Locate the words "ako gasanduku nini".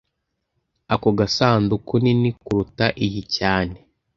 0.93-2.29